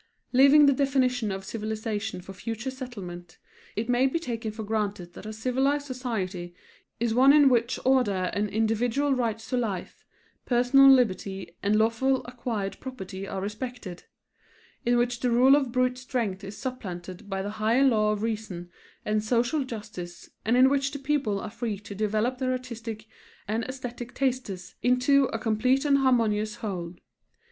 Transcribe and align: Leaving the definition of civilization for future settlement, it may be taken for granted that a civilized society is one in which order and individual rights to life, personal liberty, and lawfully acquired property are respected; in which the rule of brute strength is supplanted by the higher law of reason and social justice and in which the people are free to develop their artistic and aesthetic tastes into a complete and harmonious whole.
Leaving 0.33 0.65
the 0.65 0.73
definition 0.73 1.31
of 1.31 1.45
civilization 1.45 2.21
for 2.21 2.33
future 2.33 2.71
settlement, 2.71 3.37
it 3.75 3.87
may 3.87 4.07
be 4.07 4.17
taken 4.17 4.51
for 4.51 4.63
granted 4.63 5.13
that 5.13 5.27
a 5.27 5.31
civilized 5.31 5.85
society 5.85 6.55
is 6.99 7.13
one 7.13 7.31
in 7.31 7.49
which 7.49 7.77
order 7.85 8.31
and 8.33 8.49
individual 8.49 9.13
rights 9.13 9.47
to 9.47 9.55
life, 9.57 10.03
personal 10.47 10.89
liberty, 10.89 11.55
and 11.61 11.75
lawfully 11.75 12.19
acquired 12.25 12.79
property 12.79 13.27
are 13.27 13.41
respected; 13.41 14.05
in 14.87 14.97
which 14.97 15.19
the 15.19 15.29
rule 15.29 15.55
of 15.55 15.71
brute 15.71 15.99
strength 15.99 16.43
is 16.43 16.57
supplanted 16.57 17.29
by 17.29 17.43
the 17.43 17.51
higher 17.61 17.83
law 17.85 18.11
of 18.11 18.23
reason 18.23 18.71
and 19.05 19.23
social 19.23 19.63
justice 19.63 20.31
and 20.43 20.57
in 20.57 20.67
which 20.67 20.89
the 20.89 20.97
people 20.97 21.39
are 21.39 21.51
free 21.51 21.77
to 21.77 21.93
develop 21.93 22.39
their 22.39 22.53
artistic 22.53 23.05
and 23.47 23.63
aesthetic 23.65 24.15
tastes 24.15 24.73
into 24.81 25.25
a 25.25 25.37
complete 25.37 25.85
and 25.85 25.99
harmonious 25.99 26.55
whole. 26.55 26.95